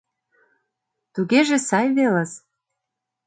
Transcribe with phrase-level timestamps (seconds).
[1.13, 2.31] —Тугеже сай велыс.